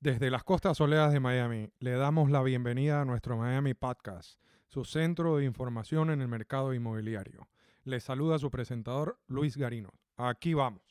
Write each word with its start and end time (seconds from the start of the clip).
Desde 0.00 0.30
las 0.30 0.44
costas 0.44 0.76
soleadas 0.76 1.12
de 1.12 1.18
Miami, 1.18 1.72
le 1.80 1.90
damos 1.90 2.30
la 2.30 2.40
bienvenida 2.40 3.00
a 3.00 3.04
nuestro 3.04 3.36
Miami 3.36 3.74
Podcast, 3.74 4.38
su 4.68 4.84
centro 4.84 5.38
de 5.38 5.44
información 5.44 6.10
en 6.10 6.20
el 6.20 6.28
mercado 6.28 6.72
inmobiliario. 6.72 7.48
Le 7.82 7.98
saluda 7.98 8.38
su 8.38 8.48
presentador, 8.48 9.18
Luis 9.26 9.56
Garino. 9.56 9.90
Aquí 10.16 10.54
vamos. 10.54 10.82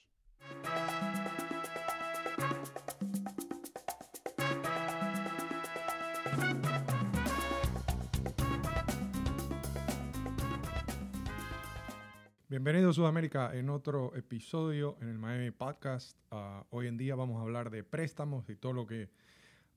Bienvenido 12.50 12.92
a 12.92 12.94
Sudamérica 12.94 13.54
en 13.54 13.70
otro 13.70 14.16
episodio 14.16 14.96
en 15.02 15.10
el 15.10 15.18
Miami 15.18 15.52
Podcast. 15.52 16.18
Ah, 16.32 16.66
hoy 16.70 16.88
en 16.88 16.96
día 16.96 17.14
vamos 17.14 17.40
a 17.40 17.42
hablar 17.42 17.70
de 17.70 17.84
préstamos 17.84 18.50
y 18.50 18.56
todo 18.56 18.72
lo 18.72 18.88
que 18.88 19.10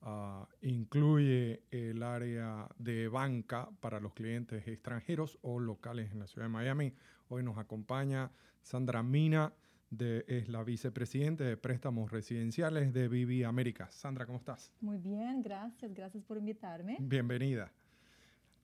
ah, 0.03 0.47
incluye 0.63 1.65
el 1.73 2.01
área 2.05 2.69
de 2.79 3.09
banca 3.09 3.69
para 3.81 3.99
los 3.99 4.13
clientes 4.13 4.69
extranjeros 4.69 5.37
o 5.43 5.59
locales 5.59 6.13
en 6.13 6.21
la 6.21 6.29
ciudad 6.29 6.45
de 6.45 6.53
Miami. 6.53 6.95
Hoy 7.29 7.43
nos 7.43 7.59
acompaña 7.59 8.31
Sandra 8.63 9.03
Mina, 9.03 9.53
de, 9.91 10.25
es 10.29 10.49
la 10.49 10.63
vicepresidente 10.63 11.43
de 11.43 11.57
préstamos 11.57 12.13
residenciales 12.13 12.93
de 12.93 13.09
Vivi 13.09 13.43
América. 13.43 13.91
Sandra, 13.91 14.27
¿cómo 14.27 14.39
estás? 14.39 14.73
Muy 14.81 14.99
bien, 14.99 15.43
gracias, 15.43 15.93
gracias 15.93 16.23
por 16.23 16.37
invitarme. 16.37 16.99
Bienvenida. 17.01 17.73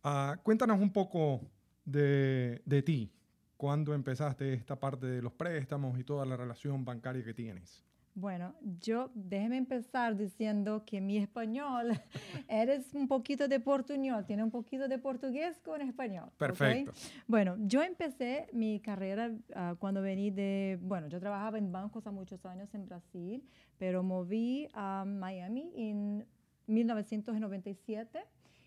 Ah, 0.05 0.39
cuéntanos 0.45 0.79
un 0.79 0.93
poco 0.93 1.41
de, 1.85 2.63
de 2.65 2.83
ti. 2.83 3.11
¿Cuándo 3.57 3.95
empezaste 3.95 4.53
esta 4.53 4.77
parte 4.77 5.07
de 5.07 5.23
los 5.23 5.33
préstamos 5.33 5.99
y 5.99 6.05
toda 6.05 6.27
la 6.27 6.37
relación 6.37 6.85
bancaria 6.85 7.25
que 7.25 7.33
tienes? 7.33 7.87
Bueno, 8.15 8.55
yo 8.81 9.11
déjeme 9.15 9.59
empezar 9.59 10.17
diciendo 10.17 10.85
que 10.87 11.03
mi 11.03 11.19
español 11.19 11.91
eres 12.49 12.95
un 12.95 13.09
poquito 13.09 13.47
de 13.47 13.61
portuñol, 13.61 14.25
tiene 14.25 14.43
un 14.43 14.51
poquito 14.51 14.89
de 14.89 14.99
portugués 14.99 15.59
con 15.63 15.83
español. 15.83 16.31
Perfecto. 16.39 16.93
Bueno, 17.27 17.57
yo 17.59 17.83
empecé 17.83 18.49
mi 18.55 18.81
carrera 18.81 19.31
uh, 19.31 19.77
cuando 19.77 20.01
vení 20.01 20.31
de, 20.31 20.79
bueno, 20.81 21.09
yo 21.09 21.21
trabajaba 21.21 21.59
en 21.59 21.71
bancos 21.71 22.07
hace 22.07 22.15
muchos 22.15 22.47
años 22.47 22.73
en 22.73 22.87
Brasil, 22.87 23.47
pero 23.77 24.03
moví 24.03 24.67
a 24.73 25.05
Miami 25.07 25.71
en 25.77 26.27
1997 26.69 28.19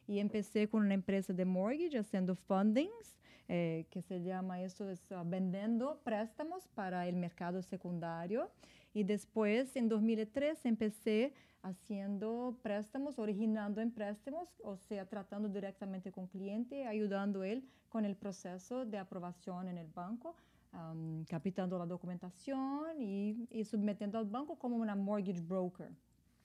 y 0.06 0.20
empecé 0.20 0.68
con 0.68 0.84
una 0.84 0.94
empresa 0.94 1.34
de 1.34 1.46
mortgage 1.46 1.98
haciendo 1.98 2.36
fundings 2.36 3.18
eh, 3.52 3.88
que 3.90 4.04
se 4.04 4.22
llama 4.22 4.62
eso, 4.62 4.88
es 4.92 5.02
uh, 5.10 5.28
vendiendo 5.28 6.00
préstamos 6.04 6.68
para 6.76 7.08
el 7.08 7.16
mercado 7.16 7.64
secundario. 7.64 8.52
Y 8.94 9.04
después, 9.04 9.76
en 9.76 9.90
2003, 9.90 10.68
empecé 10.68 11.34
haciendo 11.64 12.60
préstamos, 12.62 13.18
originando 13.18 13.82
en 13.82 13.92
préstamos, 13.92 14.50
o 14.64 14.78
sea, 14.78 15.08
tratando 15.08 15.50
directamente 15.50 16.12
con 16.12 16.28
cliente, 16.28 16.86
ayudando 16.86 17.44
él 17.44 17.68
con 17.90 18.06
el 18.06 18.16
proceso 18.16 18.86
de 18.86 19.00
aprobación 19.00 19.68
en 19.68 19.80
el 19.80 19.88
banco, 19.88 20.36
um, 20.72 21.26
captando 21.26 21.80
la 21.80 21.88
documentación 21.88 23.02
y, 23.02 23.48
y 23.50 23.66
submetiendo 23.66 24.20
al 24.20 24.26
banco 24.26 24.60
como 24.60 24.76
una 24.76 24.96
mortgage 24.96 25.42
broker. 25.42 25.90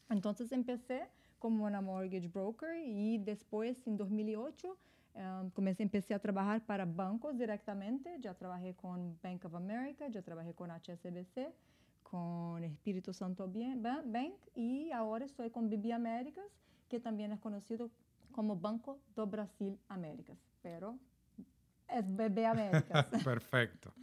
Entonces 0.08 0.52
empecé 0.52 1.02
como 1.38 1.66
una 1.66 1.82
mortgage 1.82 2.28
broker 2.28 2.78
y 2.82 3.18
después, 3.18 3.86
en 3.86 3.98
2008, 3.98 4.78
Um, 5.14 5.50
comecei, 5.50 5.86
empecé 5.86 6.12
a 6.12 6.18
trabalhar 6.18 6.60
para 6.62 6.84
bancos 6.84 7.36
diretamente. 7.36 8.20
Já 8.20 8.34
trabalhei 8.34 8.74
com 8.74 9.14
Bank 9.22 9.46
of 9.46 9.54
America, 9.54 10.10
já 10.10 10.20
trabalhei 10.20 10.52
com 10.52 10.64
HSBC, 10.64 11.52
com 12.02 12.58
Espírito 12.64 13.12
Santo 13.12 13.46
Bank 13.46 14.36
e 14.56 14.92
agora 14.92 15.24
estou 15.24 15.48
com 15.50 15.68
BB 15.68 15.92
Américas, 15.92 16.50
que 16.88 16.98
também 16.98 17.30
é 17.30 17.36
conhecido 17.36 17.90
como 18.32 18.56
Banco 18.56 18.98
do 19.14 19.24
Brasil 19.26 19.78
Américas. 19.88 20.36
Pero 20.60 20.98
es 21.88 22.04
BB 22.04 22.46
Américas. 22.46 23.06
Perfecto. 23.24 23.94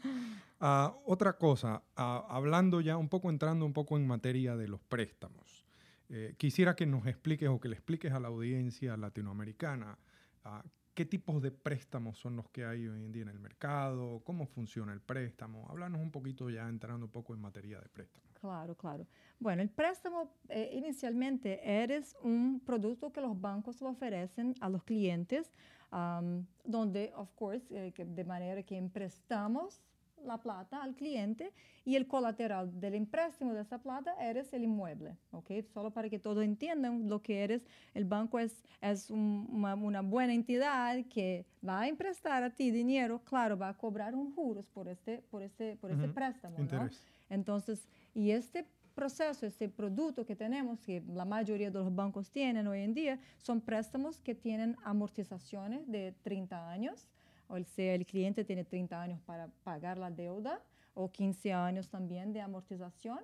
Uh, 0.62 0.94
otra 1.06 1.34
cosa, 1.34 1.82
uh, 1.98 2.24
hablando 2.30 2.80
ya 2.80 2.96
un 2.96 3.10
poco, 3.10 3.30
entrando 3.30 3.66
un 3.66 3.74
poco 3.74 3.98
en 3.98 4.08
materia 4.08 4.56
de 4.56 4.70
los 4.70 4.80
préstamos, 4.80 5.66
eh, 6.10 6.36
quisiera 6.38 6.76
que 6.76 6.86
nos 6.86 7.06
expliques 7.08 7.50
o 7.50 7.60
que 7.60 7.70
le 7.70 7.76
expliques 7.76 8.12
a 8.12 8.20
la 8.20 8.28
audiencia 8.28 8.98
latinoamericana 8.98 9.98
uh, 10.46 10.68
¿Qué 10.94 11.06
tipos 11.06 11.42
de 11.42 11.52
préstamos 11.52 12.18
son 12.18 12.36
los 12.36 12.50
que 12.50 12.66
hay 12.66 12.86
hoy 12.86 13.06
en 13.06 13.14
día 13.14 13.22
en 13.22 13.30
el 13.30 13.40
mercado? 13.40 14.22
¿Cómo 14.26 14.46
funciona 14.46 14.92
el 14.92 15.00
préstamo? 15.00 15.66
Háblanos 15.70 16.02
un 16.02 16.12
poquito 16.12 16.50
ya 16.50 16.68
entrando 16.68 17.06
un 17.06 17.12
poco 17.12 17.34
en 17.34 17.40
materia 17.40 17.80
de 17.80 17.88
préstamo. 17.88 18.26
Claro, 18.34 18.76
claro. 18.76 19.08
Bueno, 19.40 19.62
el 19.62 19.70
préstamo 19.70 20.34
eh, 20.50 20.70
inicialmente 20.74 21.62
eres 21.64 22.18
un 22.22 22.60
producto 22.60 23.14
que 23.14 23.22
los 23.22 23.40
bancos 23.40 23.80
lo 23.80 23.90
ofrecen 23.90 24.54
a 24.60 24.68
los 24.68 24.84
clientes, 24.84 25.54
um, 25.94 26.46
donde, 26.66 27.14
of 27.16 27.32
course, 27.36 27.66
eh, 27.72 27.94
que 27.94 28.04
de 28.04 28.26
manera 28.26 28.62
que 28.64 28.76
emprestamos 28.76 29.82
la 30.26 30.38
plata 30.38 30.82
al 30.82 30.96
cliente 30.96 31.52
y 31.86 31.96
el 31.96 32.08
colateral 32.08 32.80
del 32.80 32.96
empréstimo 32.96 33.54
de 33.54 33.62
esa 33.62 33.80
plata 33.80 34.14
eres 34.20 34.54
el 34.54 34.64
inmueble, 34.64 35.18
¿ok? 35.32 35.52
Solo 35.74 35.92
para 35.92 36.10
que 36.10 36.20
todos 36.20 36.44
entiendan 36.44 37.10
lo 37.10 37.22
que 37.22 37.44
eres, 37.44 37.66
el 37.94 38.06
banco 38.06 38.40
es, 38.40 38.64
es 38.82 39.10
un, 39.10 39.48
una, 39.52 39.76
una, 39.76 40.02
buena 40.02 40.34
entidad 40.34 41.04
que 41.10 41.46
va 41.68 41.82
a 41.82 41.88
emprestar 41.88 42.44
a 42.44 42.50
ti 42.50 42.72
dinero, 42.72 43.22
claro, 43.24 43.58
va 43.58 43.70
a 43.70 43.78
cobrar 43.78 44.16
un 44.16 44.34
juros 44.34 44.68
por 44.68 44.88
este, 44.88 45.24
por 45.30 45.42
este, 45.42 45.76
por 45.78 45.92
uh 45.92 45.94
-huh. 45.96 46.04
ese 46.04 46.08
préstamo, 46.14 46.58
¿no? 46.60 46.90
Entonces, 47.30 47.88
y 48.14 48.32
este 48.32 48.66
proceso, 48.94 49.46
este 49.46 49.70
producto 49.70 50.26
que 50.26 50.36
tenemos, 50.36 50.80
que 50.82 51.02
la 51.08 51.26
mayoría 51.26 51.72
de 51.72 51.80
los 51.80 51.94
bancos 51.94 52.30
tienen 52.30 52.68
hoy 52.68 52.82
en 52.82 52.94
día, 52.94 53.20
son 53.38 53.62
préstamos 53.62 54.20
que 54.20 54.36
tienen 54.36 54.76
amortizaciones 54.84 55.88
de 55.90 56.14
30 56.24 56.70
años, 56.70 57.08
o 57.52 57.64
sea, 57.66 57.96
el 57.96 58.06
cliente 58.06 58.46
tiene 58.46 58.64
30 58.64 59.02
años 59.02 59.22
para 59.22 59.48
pagar 59.64 59.98
la 59.98 60.10
deuda 60.10 60.62
o 60.94 61.12
15 61.12 61.52
años 61.52 61.90
también 61.90 62.32
de 62.32 62.40
amortización, 62.40 63.20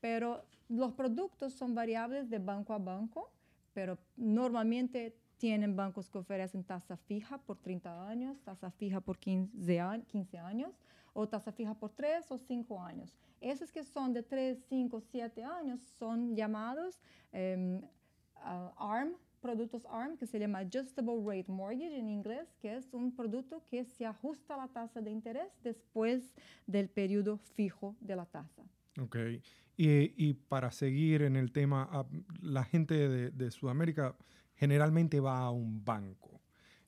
pero 0.00 0.44
los 0.68 0.92
productos 0.92 1.54
son 1.54 1.74
variables 1.74 2.28
de 2.28 2.38
banco 2.38 2.74
a 2.74 2.78
banco, 2.78 3.32
pero 3.72 3.98
normalmente 4.16 5.16
tienen 5.38 5.74
bancos 5.74 6.10
que 6.10 6.18
ofrecen 6.18 6.62
tasa 6.62 6.96
fija 6.98 7.38
por 7.38 7.56
30 7.56 8.08
años, 8.08 8.42
tasa 8.42 8.70
fija 8.70 9.00
por 9.00 9.18
15, 9.18 9.80
años 10.38 10.78
o 11.14 11.26
tasa 11.26 11.50
fija 11.50 11.74
por 11.74 11.90
3 11.90 12.30
o 12.30 12.36
5 12.36 12.82
años. 12.82 13.16
Esos 13.40 13.72
que 13.72 13.82
son 13.82 14.12
de 14.12 14.22
3, 14.22 14.58
5, 14.68 15.00
7 15.00 15.42
años 15.42 15.80
son 15.98 16.36
llamados 16.36 17.00
ARM 18.76 19.14
productos 19.40 19.86
ARM 19.86 20.16
que 20.16 20.26
se 20.26 20.38
llama 20.38 20.60
Adjustable 20.60 21.22
Rate 21.24 21.50
Mortgage 21.50 21.98
en 21.98 22.08
inglés, 22.08 22.48
que 22.60 22.76
es 22.76 22.92
un 22.92 23.14
producto 23.14 23.62
que 23.70 23.84
se 23.84 24.06
ajusta 24.06 24.54
a 24.54 24.58
la 24.58 24.68
tasa 24.68 25.00
de 25.00 25.10
interés 25.10 25.52
después 25.62 26.32
del 26.66 26.88
periodo 26.88 27.38
fijo 27.38 27.96
de 28.00 28.16
la 28.16 28.26
tasa. 28.26 28.62
Ok. 29.00 29.16
Y, 29.76 30.12
y 30.16 30.34
para 30.34 30.70
seguir 30.70 31.22
en 31.22 31.36
el 31.36 31.52
tema, 31.52 31.88
ah, 31.90 32.06
la 32.42 32.64
gente 32.64 33.08
de, 33.08 33.30
de 33.30 33.50
Sudamérica 33.50 34.14
generalmente 34.54 35.20
va 35.20 35.38
a 35.38 35.50
un 35.50 35.84
banco. 35.84 36.40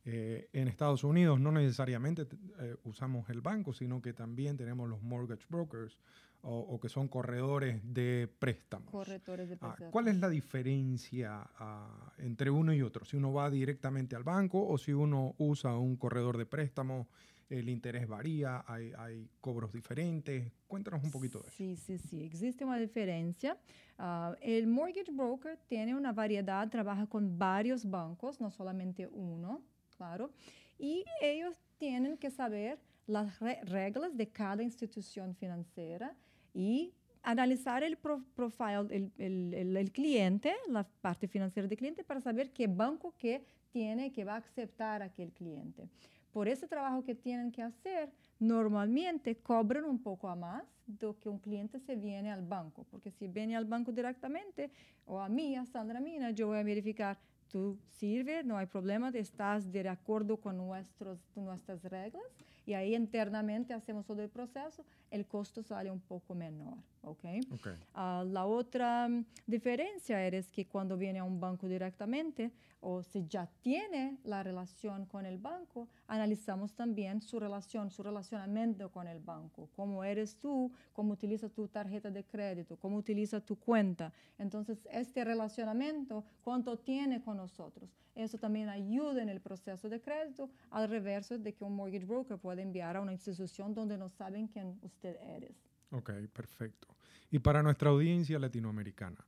Eh, 0.05 0.49
en 0.53 0.67
Estados 0.67 1.05
Unidos 1.05 1.39
no 1.39 1.53
necesariamente 1.53 2.27
eh, 2.59 2.75
usamos 2.83 3.31
el 3.31 3.41
banco, 3.41 3.73
sino 3.73 4.03
que 4.03 4.13
también 4.13 4.57
tenemos 4.57 4.89
los 4.89 5.01
mortgage 5.01 5.47
brokers 5.49 5.97
o, 6.43 6.59
o 6.59 6.81
que 6.81 6.89
son 6.89 7.09
corredores 7.09 7.81
de 7.85 8.29
préstamos. 8.39 8.91
Corredores 8.91 9.49
de 9.49 9.57
préstamos. 9.57 9.89
Ah, 9.89 9.91
¿Cuál 9.91 10.09
es 10.09 10.19
la 10.19 10.29
diferencia 10.29 11.49
ah, 11.59 12.13
entre 12.19 12.51
uno 12.51 12.73
y 12.73 12.83
otro? 12.83 13.05
Si 13.05 13.17
uno 13.17 13.33
va 13.33 13.51
directamente 13.51 14.17
al 14.17 14.25
banco 14.25 14.67
o 14.67 14.77
si 14.79 14.93
uno 14.93 15.35
usa 15.39 15.77
un 15.77 15.97
corredor 15.97 16.37
de 16.37 16.47
préstamos, 16.47 17.07
el 17.49 17.69
interés 17.69 18.09
varía, 18.09 18.65
hay, 18.67 18.93
hay 18.97 19.29
cobros 19.41 19.73
diferentes. 19.73 20.51
Cuéntanos 20.67 21.05
un 21.05 21.11
poquito 21.11 21.39
de 21.41 21.49
eso. 21.49 21.57
Sí, 21.57 21.77
sí, 21.77 21.99
sí, 21.99 22.23
existe 22.23 22.65
una 22.65 22.79
diferencia. 22.79 23.59
Uh, 23.99 24.35
el 24.41 24.67
mortgage 24.67 25.13
broker 25.13 25.59
tiene 25.69 25.95
una 25.95 26.13
variedad, 26.13 26.69
trabaja 26.69 27.07
con 27.07 27.39
varios 27.39 27.89
bancos, 27.89 28.41
no 28.41 28.51
solamente 28.51 29.07
uno 29.07 29.63
claro, 29.97 30.33
y 30.79 31.05
ellos 31.21 31.55
tienen 31.79 32.17
que 32.17 32.31
saber 32.31 32.81
las 33.07 33.39
re 33.39 33.61
reglas 33.65 34.17
de 34.17 34.29
cada 34.29 34.63
institución 34.63 35.35
financiera 35.37 36.17
y 36.55 36.93
analizar 37.23 37.83
el 37.83 37.97
pro 37.97 38.23
profile, 38.35 38.87
el, 38.91 39.13
el, 39.19 39.55
el, 39.55 39.77
el, 39.77 39.93
cliente, 39.93 40.55
la 40.69 40.85
parte 40.85 41.29
financiera 41.29 41.69
del 41.69 41.79
cliente, 41.79 42.05
para 42.05 42.21
saber 42.21 42.53
qué 42.53 42.67
banco 42.67 43.15
que 43.17 43.45
tiene, 43.71 44.13
que 44.13 44.25
va 44.25 44.35
a 44.35 44.39
aceptar 44.39 45.03
aquel 45.03 45.33
cliente. 45.33 45.89
Por 46.33 46.49
ese 46.49 46.67
trabajo 46.67 47.05
que 47.05 47.15
tienen 47.15 47.53
que 47.53 47.63
hacer, 47.63 48.11
normalmente 48.39 49.37
cobran 49.37 49.85
un 49.85 50.03
poco 50.03 50.29
a 50.29 50.35
más 50.35 50.65
de 50.87 51.15
que 51.21 51.29
un 51.29 51.39
cliente 51.39 51.79
se 51.79 51.95
viene 51.95 52.33
al 52.33 52.43
banco, 52.43 52.87
porque 52.91 53.11
si 53.11 53.29
viene 53.29 53.55
al 53.55 53.67
banco 53.67 53.93
directamente, 53.93 54.71
o 55.05 55.21
a 55.21 55.29
mí, 55.29 55.55
a 55.57 55.65
Sandra 55.67 56.01
Mina, 56.01 56.31
yo 56.31 56.49
voy 56.49 56.59
a 56.59 56.63
verificar 56.63 57.19
tú 57.49 57.79
sirve, 57.99 58.43
no 58.43 58.57
hay 58.57 58.67
problema, 58.67 59.11
estás 59.11 59.71
de 59.71 59.87
acuerdo 59.87 60.39
con 60.39 60.57
nuestros, 60.57 61.19
nuestras 61.37 61.83
reglas 61.85 62.25
y 62.67 62.75
ahí 62.75 62.95
internamente 62.95 63.75
hacemos 63.75 64.07
todo 64.07 64.23
el 64.23 64.29
proceso, 64.29 64.85
el 65.11 65.27
costo 65.27 65.63
sale 65.63 65.91
un 65.91 66.01
poco 66.01 66.35
menor. 66.35 66.79
¿ok? 67.03 67.25
Okay. 67.55 67.75
Uh, 67.95 68.25
la 68.25 68.47
otra 68.47 69.07
um, 69.07 69.25
diferencia 69.47 70.27
es 70.27 70.51
que 70.51 70.67
cuando 70.67 70.97
viene 70.97 71.19
a 71.19 71.25
un 71.25 71.41
banco 71.41 71.69
directamente 71.69 72.53
o 72.81 73.03
si 73.03 73.27
ya 73.29 73.49
tiene 73.61 74.19
la 74.25 74.43
relación 74.43 75.07
con 75.07 75.25
el 75.25 75.39
banco, 75.39 75.89
analizamos 76.09 76.75
también 76.75 77.21
su 77.21 77.39
relación, 77.39 77.91
su 77.91 78.03
relacionamiento 78.03 78.91
con 78.91 79.07
el 79.07 79.21
banco, 79.21 79.69
cómo 79.77 80.03
eres 80.03 80.37
tú, 80.39 80.73
cómo 80.93 81.13
utiliza 81.13 81.49
tu 81.49 81.69
tarjeta 81.69 82.11
de 82.11 82.25
crédito, 82.25 82.77
cómo 82.77 82.97
utiliza 82.97 83.41
tu 83.41 83.57
cuenta. 83.57 84.13
Entonces, 84.37 84.79
este 84.91 85.25
relacionamiento, 85.25 86.25
cuánto 86.43 86.77
tiene 86.77 87.23
con 87.23 87.37
nosotros. 87.37 87.89
Eso 88.15 88.39
también 88.39 88.69
ayuda 88.69 89.23
en 89.23 89.29
el 89.29 89.41
proceso 89.41 89.89
de 89.89 90.01
crédito, 90.01 90.51
al 90.71 90.89
reverso 90.89 91.39
de 91.39 91.55
que 91.55 91.65
un 91.65 91.75
mortgage 91.75 92.05
broker 92.05 92.39
puede 92.39 92.63
enviar 92.63 92.97
a 92.97 93.01
una 93.01 93.13
institución 93.13 93.75
donde 93.75 93.97
no 93.97 94.09
saben 94.11 94.49
quién 94.49 94.79
usted 94.83 95.17
eres. 95.23 95.57
Ok, 95.91 96.11
perfecto. 96.33 96.89
Y 97.31 97.39
para 97.39 97.63
nuestra 97.63 97.91
audiencia 97.91 98.39
latinoamericana 98.39 99.25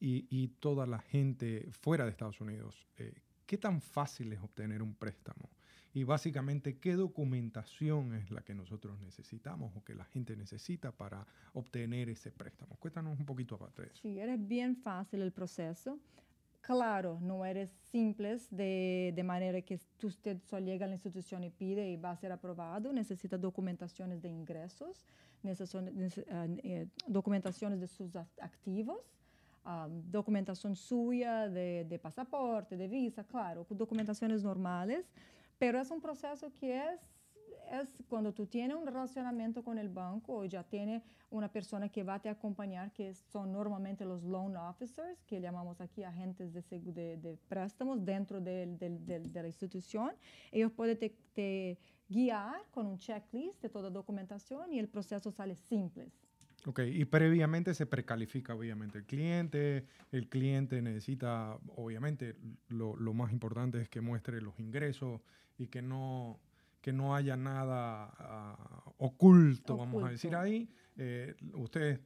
y, 0.00 0.26
y 0.30 0.48
toda 0.60 0.86
la 0.86 1.00
gente 1.00 1.68
fuera 1.72 2.04
de 2.04 2.10
Estados 2.10 2.40
Unidos, 2.40 2.86
eh, 2.98 3.14
¿qué 3.46 3.58
tan 3.58 3.80
fácil 3.80 4.32
es 4.32 4.40
obtener 4.40 4.82
un 4.82 4.94
préstamo? 4.94 5.50
Y 5.94 6.04
básicamente, 6.04 6.78
¿qué 6.78 6.94
documentación 6.94 8.14
es 8.14 8.30
la 8.30 8.42
que 8.42 8.54
nosotros 8.54 9.00
necesitamos 9.00 9.74
o 9.74 9.82
que 9.82 9.94
la 9.94 10.04
gente 10.04 10.36
necesita 10.36 10.92
para 10.92 11.26
obtener 11.54 12.08
ese 12.10 12.30
préstamo? 12.30 12.76
Cuéntanos 12.76 13.18
un 13.18 13.26
poquito 13.26 13.56
aparte 13.56 13.82
de 13.82 13.88
eso. 13.88 14.02
Sí, 14.02 14.18
eres 14.18 14.46
bien 14.46 14.76
fácil 14.76 15.22
el 15.22 15.32
proceso. 15.32 15.98
Claro, 16.68 17.18
no 17.22 17.46
eres 17.46 17.70
simple 17.90 18.36
de, 18.50 19.14
de, 19.16 19.22
manera 19.22 19.58
que 19.62 19.80
usted 20.02 20.36
solo 20.44 20.66
llega 20.66 20.84
a 20.84 20.88
la 20.88 20.96
institución 20.96 21.42
y 21.42 21.48
pide 21.48 21.88
y 21.90 21.96
va 21.96 22.10
a 22.10 22.16
ser 22.16 22.30
aprobado. 22.30 22.92
Necesita 22.92 23.38
documentaciones 23.38 24.20
de 24.20 24.28
ingresos, 24.28 25.06
necesita, 25.42 25.80
uh, 25.80 26.88
documentaciones 27.06 27.80
de 27.80 27.86
sus 27.86 28.14
activos, 28.16 29.00
um, 29.64 30.02
documentación 30.10 30.76
suya 30.76 31.48
de, 31.48 31.86
de 31.88 31.98
pasaporte, 31.98 32.76
de 32.76 32.86
visa, 32.86 33.24
claro, 33.24 33.66
documentaciones 33.70 34.42
normales. 34.42 35.06
Pero 35.58 35.80
es 35.80 35.90
un 35.90 36.02
proceso 36.02 36.52
que 36.52 36.76
es 36.76 37.00
es 37.70 38.02
cuando 38.08 38.32
tú 38.32 38.46
tienes 38.46 38.76
un 38.76 38.86
relacionamiento 38.86 39.62
con 39.62 39.78
el 39.78 39.88
banco 39.88 40.38
o 40.38 40.44
ya 40.44 40.62
tiene 40.62 41.02
una 41.30 41.50
persona 41.50 41.88
que 41.88 42.02
va 42.02 42.14
a 42.14 42.18
te 42.20 42.28
acompañar, 42.28 42.92
que 42.92 43.14
son 43.14 43.52
normalmente 43.52 44.04
los 44.04 44.22
loan 44.22 44.56
officers, 44.56 45.22
que 45.26 45.40
llamamos 45.40 45.80
aquí 45.80 46.02
agentes 46.02 46.52
de, 46.52 46.62
de, 46.70 47.16
de 47.16 47.38
préstamos 47.48 48.04
dentro 48.04 48.40
de, 48.40 48.66
de, 48.66 49.42
la 49.42 49.46
institución. 49.46 50.12
Ellos 50.50 50.72
pueden 50.72 50.98
te, 50.98 51.10
te, 51.34 51.78
guiar 52.08 52.64
con 52.70 52.86
un 52.86 52.98
checklist 52.98 53.60
de 53.60 53.68
toda 53.68 53.90
documentación 53.90 54.72
y 54.72 54.78
el 54.78 54.88
proceso 54.88 55.30
sale 55.30 55.54
simple. 55.54 56.10
Ok, 56.66 56.80
y 56.80 57.04
previamente 57.04 57.72
se 57.72 57.86
precalifica 57.86 58.54
obviamente 58.54 58.98
el 58.98 59.04
cliente, 59.04 59.86
el 60.10 60.28
cliente 60.28 60.82
necesita, 60.82 61.56
obviamente, 61.76 62.34
lo, 62.68 62.96
lo 62.96 63.14
más 63.14 63.32
importante 63.32 63.80
es 63.80 63.88
que 63.88 64.00
muestre 64.00 64.40
los 64.40 64.58
ingresos 64.58 65.20
y 65.56 65.68
que 65.68 65.82
no 65.82 66.40
que 66.80 66.92
no 66.92 67.14
haya 67.14 67.36
nada 67.36 68.54
uh, 68.96 69.04
oculto, 69.04 69.76
vamos 69.76 70.04
a 70.04 70.10
decir 70.10 70.34
ahí. 70.34 70.68
Eh, 70.96 71.34
ustedes 71.54 72.00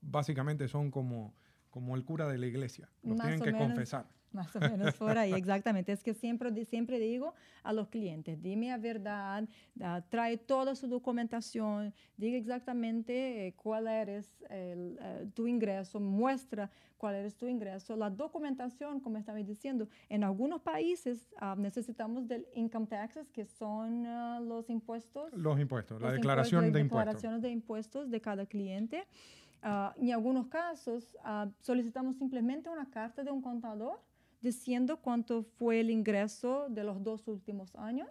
básicamente 0.00 0.68
son 0.68 0.90
como, 0.90 1.34
como 1.70 1.96
el 1.96 2.04
cura 2.04 2.28
de 2.28 2.38
la 2.38 2.46
iglesia, 2.46 2.88
los 3.02 3.18
tienen 3.18 3.40
que 3.40 3.52
menos, 3.52 3.68
confesar. 3.68 4.08
Más 4.36 4.54
o 4.54 4.60
menos 4.60 4.94
por 4.96 5.16
ahí, 5.16 5.32
exactamente. 5.32 5.92
Es 5.92 6.02
que 6.02 6.12
siempre, 6.12 6.64
siempre 6.66 6.98
digo 6.98 7.32
a 7.62 7.72
los 7.72 7.88
clientes, 7.88 8.40
dime 8.42 8.68
la 8.68 8.76
verdad, 8.76 9.48
uh, 9.80 10.02
trae 10.10 10.36
toda 10.36 10.74
su 10.74 10.86
documentación, 10.88 11.94
diga 12.18 12.36
exactamente 12.36 13.46
eh, 13.46 13.54
cuál 13.54 13.86
eres 13.86 14.44
el, 14.50 14.98
uh, 15.00 15.30
tu 15.30 15.46
ingreso, 15.46 15.98
muestra 15.98 16.70
cuál 16.98 17.14
es 17.14 17.34
tu 17.34 17.46
ingreso. 17.46 17.96
La 17.96 18.10
documentación, 18.10 19.00
como 19.00 19.16
estaba 19.16 19.38
diciendo, 19.38 19.88
en 20.10 20.22
algunos 20.22 20.60
países 20.60 21.30
uh, 21.40 21.58
necesitamos 21.58 22.28
del 22.28 22.46
income 22.54 22.86
taxes, 22.86 23.30
que 23.30 23.46
son 23.46 24.04
los 24.46 24.68
impuestos. 24.68 25.32
Los 25.32 25.58
impuestos, 25.58 26.00
la 26.02 26.12
declaración 26.12 26.66
impuestos, 26.66 26.74
de 26.74 26.80
impuestos. 26.80 27.06
Declaraciones 27.06 27.42
de 27.42 27.50
impuestos 27.50 28.10
de 28.10 28.20
cada 28.20 28.44
cliente. 28.44 29.06
en 29.62 30.12
algunos 30.12 30.46
casos 30.48 31.16
solicitamos 31.60 32.16
simplemente 32.16 32.68
una 32.68 32.88
carta 32.90 33.24
de 33.24 33.30
un 33.30 33.40
contador 33.40 33.98
diciendo 34.40 34.98
cuánto 35.00 35.42
fue 35.42 35.80
el 35.80 35.90
ingreso 35.90 36.68
de 36.68 36.84
los 36.84 37.02
dos 37.02 37.26
últimos 37.28 37.74
años 37.76 38.08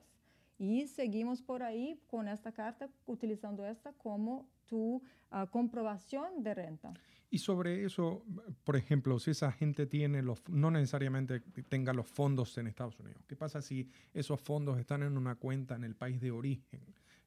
y 0.57 0.87
seguimos 0.87 1.41
por 1.41 1.63
ahí 1.63 1.99
con 2.07 2.27
esta 2.27 2.51
carta, 2.51 2.89
utilizando 3.05 3.65
esta 3.65 3.91
como 3.93 4.47
tu 4.65 4.95
uh, 5.31 5.47
comprobación 5.51 6.43
de 6.43 6.53
renta. 6.53 6.93
Y 7.29 7.39
sobre 7.39 7.83
eso, 7.83 8.23
por 8.63 8.77
ejemplo, 8.77 9.19
si 9.19 9.31
esa 9.31 9.51
gente 9.51 9.85
tiene 9.85 10.21
los, 10.21 10.47
no 10.47 10.71
necesariamente 10.71 11.41
tenga 11.67 11.91
los 11.93 12.07
fondos 12.07 12.57
en 12.57 12.67
Estados 12.67 12.99
Unidos, 12.99 13.23
¿qué 13.27 13.35
pasa 13.35 13.61
si 13.61 13.89
esos 14.13 14.39
fondos 14.39 14.79
están 14.79 15.03
en 15.03 15.17
una 15.17 15.35
cuenta 15.35 15.75
en 15.75 15.83
el 15.83 15.95
país 15.95 16.21
de 16.21 16.31
origen? 16.31 16.81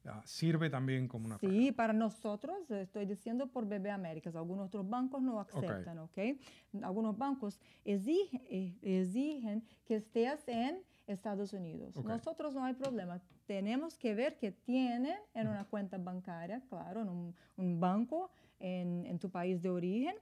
Uh, 0.05 0.21
sirve 0.23 0.69
también 0.69 1.07
como 1.07 1.25
una... 1.25 1.37
Sí, 1.39 1.71
para 1.71 1.91
nosotros, 1.91 2.71
estoy 2.71 3.05
diciendo 3.05 3.47
por 3.47 3.65
BB 3.65 3.89
Américas, 3.89 4.35
algunos 4.35 4.67
otros 4.67 4.89
bancos 4.89 5.21
no 5.21 5.39
aceptan, 5.39 5.99
¿ok? 5.99 6.09
okay? 6.11 6.39
Algunos 6.81 7.17
bancos 7.17 7.59
exigen, 7.83 8.41
eh, 8.49 8.77
exigen 8.81 9.63
que 9.85 9.95
estés 9.95 10.47
en 10.47 10.81
Estados 11.05 11.53
Unidos. 11.53 11.97
Okay. 11.97 12.07
Nosotros 12.07 12.53
no 12.53 12.63
hay 12.63 12.75
problema. 12.75 13.21
Tenemos 13.45 13.97
que 13.97 14.13
ver 14.15 14.37
que 14.37 14.51
tienen 14.51 15.17
en 15.33 15.47
una 15.47 15.65
cuenta 15.65 15.97
bancaria, 15.97 16.61
claro, 16.69 17.01
en 17.01 17.09
un, 17.09 17.35
un 17.57 17.79
banco 17.79 18.31
en, 18.59 19.05
en 19.05 19.19
tu 19.19 19.29
país 19.29 19.61
de 19.61 19.69
origen, 19.69 20.15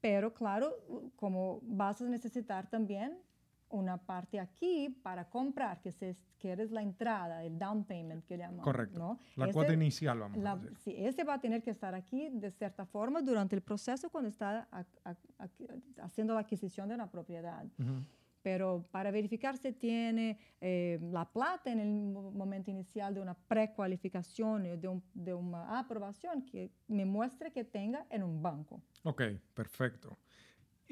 pero 0.00 0.32
claro, 0.32 0.74
como 1.16 1.60
vas 1.62 2.00
a 2.00 2.06
necesitar 2.06 2.68
también 2.68 3.18
una 3.70 3.96
parte 3.96 4.38
aquí 4.38 4.88
para 5.02 5.28
comprar, 5.28 5.80
que, 5.80 5.92
se, 5.92 6.16
que 6.38 6.52
es 6.52 6.70
la 6.70 6.82
entrada, 6.82 7.44
el 7.44 7.58
down 7.58 7.84
payment 7.84 8.24
que 8.24 8.36
llamamos. 8.36 8.64
Correcto. 8.64 8.98
¿no? 8.98 9.18
La 9.36 9.46
ese, 9.46 9.54
cuota 9.54 9.72
inicial, 9.72 10.18
vamos 10.18 10.38
la, 10.38 10.52
a 10.52 10.56
decir. 10.56 10.76
Sí, 10.78 10.94
ese 10.96 11.24
va 11.24 11.34
a 11.34 11.40
tener 11.40 11.62
que 11.62 11.70
estar 11.70 11.94
aquí 11.94 12.28
de 12.30 12.50
cierta 12.50 12.84
forma 12.84 13.22
durante 13.22 13.54
el 13.56 13.62
proceso 13.62 14.10
cuando 14.10 14.28
está 14.28 14.68
a, 14.70 14.84
a, 15.04 15.16
haciendo 16.02 16.34
la 16.34 16.40
adquisición 16.40 16.88
de 16.88 16.94
una 16.94 17.10
propiedad. 17.10 17.64
Uh 17.78 17.82
-huh. 17.82 18.04
Pero 18.42 18.86
para 18.90 19.10
verificar 19.10 19.58
si 19.58 19.70
tiene 19.72 20.38
eh, 20.62 20.98
la 21.12 21.26
plata 21.26 21.70
en 21.70 21.78
el 21.78 21.90
momento 22.32 22.70
inicial 22.70 23.12
de 23.12 23.20
una 23.20 23.34
precualificación, 23.34 24.80
de, 24.80 24.88
un, 24.88 25.02
de 25.12 25.34
una 25.34 25.78
aprobación, 25.78 26.42
que 26.46 26.70
me 26.88 27.04
muestre 27.04 27.52
que 27.52 27.64
tenga 27.64 28.06
en 28.08 28.22
un 28.22 28.40
banco. 28.40 28.80
Ok, 29.04 29.22
perfecto. 29.52 30.16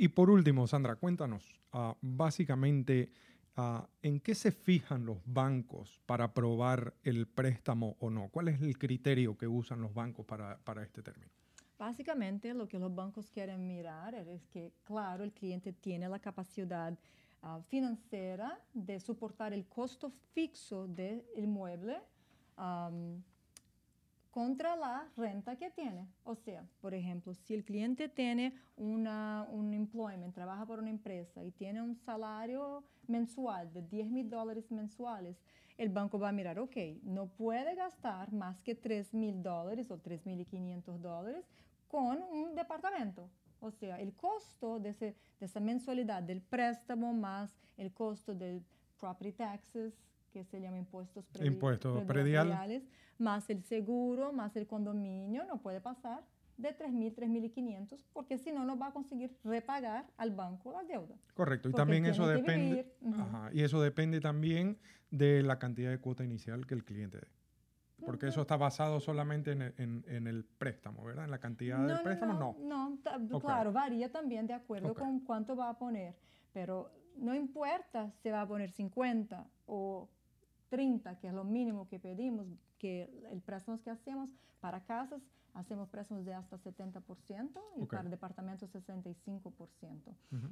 Y 0.00 0.06
por 0.06 0.30
último, 0.30 0.64
Sandra, 0.68 0.94
cuéntanos, 0.94 1.60
uh, 1.72 1.92
básicamente, 2.00 3.10
uh, 3.56 3.80
¿en 4.00 4.20
qué 4.20 4.36
se 4.36 4.52
fijan 4.52 5.04
los 5.04 5.18
bancos 5.26 6.00
para 6.06 6.26
aprobar 6.26 6.94
el 7.02 7.26
préstamo 7.26 7.96
o 7.98 8.08
no? 8.08 8.28
¿Cuál 8.28 8.46
es 8.46 8.62
el 8.62 8.78
criterio 8.78 9.36
que 9.36 9.48
usan 9.48 9.80
los 9.80 9.92
bancos 9.92 10.24
para, 10.24 10.56
para 10.58 10.84
este 10.84 11.02
término? 11.02 11.32
Básicamente, 11.76 12.54
lo 12.54 12.68
que 12.68 12.78
los 12.78 12.94
bancos 12.94 13.28
quieren 13.28 13.66
mirar 13.66 14.14
es 14.14 14.46
que, 14.46 14.72
claro, 14.84 15.24
el 15.24 15.32
cliente 15.32 15.72
tiene 15.72 16.08
la 16.08 16.20
capacidad 16.20 16.96
uh, 17.42 17.60
financiera 17.62 18.56
de 18.72 19.00
soportar 19.00 19.52
el 19.52 19.66
costo 19.66 20.12
fixo 20.32 20.86
del 20.86 21.24
inmueble 21.34 22.00
um, 22.56 23.20
contra 24.38 24.76
la 24.76 25.04
renta 25.16 25.56
que 25.56 25.68
tiene. 25.68 26.06
O 26.22 26.36
sea, 26.36 26.64
por 26.80 26.94
ejemplo, 26.94 27.34
si 27.34 27.54
el 27.54 27.64
cliente 27.64 28.08
tiene 28.08 28.54
una, 28.76 29.44
un 29.50 29.74
employment, 29.74 30.32
trabaja 30.32 30.64
por 30.64 30.78
una 30.78 30.90
empresa 30.90 31.42
y 31.42 31.50
tiene 31.50 31.82
un 31.82 31.96
salario 31.96 32.84
mensual 33.08 33.72
de 33.72 33.82
10 33.82 34.10
mil 34.10 34.30
dólares 34.30 34.70
mensuales, 34.70 35.42
el 35.76 35.88
banco 35.88 36.20
va 36.20 36.28
a 36.28 36.32
mirar, 36.32 36.60
ok, 36.60 36.76
no 37.02 37.26
puede 37.26 37.74
gastar 37.74 38.32
más 38.32 38.62
que 38.62 38.76
3 38.76 39.12
mil 39.12 39.42
dólares 39.42 39.90
o 39.90 39.98
3 39.98 40.24
mil 40.24 40.40
y 40.40 40.44
500 40.44 41.02
dólares 41.02 41.44
con 41.88 42.22
un 42.22 42.54
departamento. 42.54 43.28
O 43.58 43.72
sea, 43.72 44.00
el 44.00 44.14
costo 44.14 44.78
de, 44.78 44.90
ese, 44.90 45.16
de 45.40 45.46
esa 45.46 45.58
mensualidad 45.58 46.22
del 46.22 46.42
préstamo 46.42 47.12
más 47.12 47.58
el 47.76 47.92
costo 47.92 48.36
del 48.36 48.62
property 49.00 49.32
taxes, 49.32 49.98
que 50.32 50.44
se 50.44 50.60
llama 50.60 50.78
impuestos, 50.78 51.24
predi 51.26 51.48
impuestos 51.48 52.04
prediales, 52.04 52.82
más 53.18 53.48
el 53.50 53.62
seguro, 53.64 54.32
más 54.32 54.56
el 54.56 54.66
condominio, 54.66 55.44
no 55.44 55.60
puede 55.60 55.80
pasar 55.80 56.24
de 56.56 56.76
3.000, 56.76 57.14
3.500, 57.14 57.98
porque 58.12 58.36
si 58.36 58.50
no, 58.50 58.64
no 58.64 58.76
va 58.76 58.88
a 58.88 58.92
conseguir 58.92 59.36
repagar 59.44 60.06
al 60.16 60.32
banco 60.32 60.72
la 60.72 60.82
deuda. 60.82 61.14
Correcto, 61.34 61.68
y 61.68 61.72
también 61.72 62.04
eso 62.04 62.26
depende, 62.26 62.92
uh 63.00 63.10
-huh. 63.10 63.20
ajá, 63.20 63.50
y 63.52 63.62
eso 63.62 63.80
depende 63.80 64.20
también 64.20 64.76
de 65.10 65.42
la 65.42 65.58
cantidad 65.58 65.90
de 65.90 65.98
cuota 65.98 66.24
inicial 66.24 66.66
que 66.66 66.74
el 66.74 66.84
cliente 66.84 67.18
dé. 67.18 67.28
Porque 68.04 68.28
eso 68.28 68.42
está 68.42 68.56
basado 68.56 69.00
solamente 69.00 69.52
en 69.52 69.62
el, 69.62 69.74
en, 69.76 70.04
en 70.06 70.26
el, 70.28 70.44
préstamo, 70.44 71.04
¿verdad? 71.04 71.24
En 71.24 71.32
la 71.32 71.38
cantidad 71.38 71.78
no, 71.78 71.88
del 71.88 72.00
préstamo, 72.00 72.32
no. 72.34 72.56
No, 72.60 72.90
no 72.90 73.36
okay. 73.36 73.40
claro, 73.40 73.72
varía 73.72 74.10
también 74.10 74.46
de 74.46 74.54
acuerdo 74.54 74.92
okay. 74.92 75.04
con 75.04 75.20
cuánto 75.20 75.56
va 75.56 75.68
a 75.68 75.78
poner, 75.78 76.16
pero 76.52 76.90
no 77.16 77.34
importa 77.34 78.12
si 78.22 78.30
va 78.30 78.42
a 78.42 78.48
poner 78.48 78.70
50 78.70 79.44
o 79.66 80.08
30, 80.68 81.18
que 81.18 81.28
es 81.28 81.34
lo 81.34 81.44
mínimo 81.44 81.88
que 81.88 81.98
pedimos, 81.98 82.46
que 82.78 83.10
el 83.30 83.40
préstamo 83.40 83.78
que 83.78 83.90
hacemos 83.90 84.30
para 84.60 84.84
casas, 84.84 85.22
hacemos 85.54 85.88
préstamos 85.88 86.24
de 86.24 86.34
hasta 86.34 86.58
70% 86.58 87.60
y 87.76 87.86
para 87.86 88.08
departamentos 88.08 88.70
65%. 88.72 89.52
Ujú. 90.32 90.48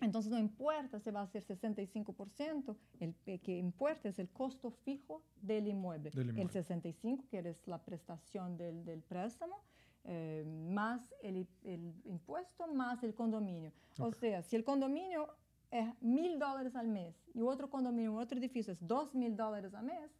Entonces 0.00 0.32
no 0.32 0.38
importa 0.38 0.98
si 0.98 1.10
va 1.10 1.20
a 1.22 1.26
ser 1.26 1.44
65%, 1.44 2.76
el 3.00 3.14
que 3.40 3.58
importa 3.58 4.08
es 4.08 4.18
el 4.18 4.30
costo 4.30 4.70
fijo 4.70 5.22
del 5.42 5.66
inmueble. 5.66 6.10
Del 6.10 6.30
inmueble. 6.30 6.42
El 6.42 6.50
65, 6.50 7.24
que 7.28 7.38
es 7.40 7.66
la 7.66 7.78
prestación 7.84 8.56
del, 8.56 8.84
del 8.84 9.02
préstamo, 9.02 9.56
eh, 10.04 10.44
más 10.72 11.14
el, 11.22 11.46
el 11.64 11.92
impuesto, 12.06 12.66
más 12.66 13.02
el 13.02 13.14
condominio. 13.14 13.72
O 13.98 14.06
Ok. 14.06 14.14
sea, 14.14 14.42
si 14.42 14.56
el 14.56 14.64
condominio 14.64 15.28
es 15.70 15.88
mil 16.02 16.38
dólares 16.38 16.74
al 16.76 16.88
mes 16.88 17.14
y 17.34 17.40
otro 17.42 17.70
condominio, 17.70 18.14
otro 18.14 18.38
edificio 18.38 18.72
es 18.72 18.86
dos 18.86 19.14
mil 19.14 19.36
dólares 19.36 19.72
al 19.74 19.84
mes, 19.84 20.10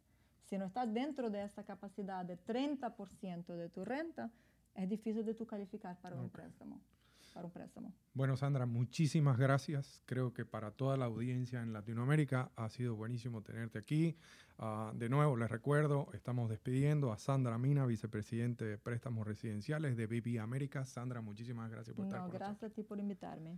si 0.43 0.57
no 0.57 0.65
estás 0.65 0.93
dentro 0.93 1.29
de 1.29 1.43
esta 1.43 1.63
capacidad 1.63 2.25
de 2.25 2.37
30% 2.37 3.45
de 3.55 3.69
tu 3.69 3.85
renta, 3.85 4.31
es 4.75 4.89
difícil 4.89 5.25
de 5.25 5.33
tu 5.33 5.45
calificar 5.45 5.97
para 5.99 6.15
un 6.15 6.25
Ok. 6.25 6.31
préstamo. 6.33 6.81
Para 7.33 7.45
un 7.45 7.51
préstamo. 7.53 7.93
Bueno, 8.13 8.35
Sandra, 8.35 8.65
muchísimas 8.65 9.37
gracias. 9.37 10.01
Creo 10.05 10.33
que 10.33 10.43
para 10.43 10.71
toda 10.71 10.97
la 10.97 11.05
audiencia 11.05 11.61
en 11.61 11.71
Latinoamérica 11.71 12.51
ha 12.57 12.67
sido 12.67 12.95
buenísimo 12.97 13.41
tenerte 13.41 13.79
aquí. 13.79 14.17
Ah, 14.57 14.91
de 14.93 15.07
nuevo, 15.07 15.37
les 15.37 15.49
recuerdo, 15.49 16.09
estamos 16.13 16.49
despidiendo 16.49 17.13
a 17.13 17.17
Sandra 17.17 17.57
Mina, 17.57 17.85
vicepresidente 17.85 18.65
de 18.65 18.77
préstamos 18.77 19.25
residenciales 19.25 19.95
de 19.95 20.07
BB 20.07 20.39
América. 20.41 20.83
Sandra, 20.83 21.21
muchísimas 21.21 21.71
gracias 21.71 21.95
por 21.95 22.05
estar 22.05 22.19
No, 22.19 22.25
con 22.25 22.33
nosotros. 22.33 22.49
gracias 22.49 22.71
a 22.71 22.75
ti 22.75 22.83
por 22.83 22.99
invitarme. 22.99 23.57